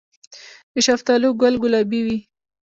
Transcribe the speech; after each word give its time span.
د 0.73 0.75
شفتالو 0.87 1.29
ګل 1.41 1.55
ګلابي 1.63 2.01
وي؟ 2.05 2.17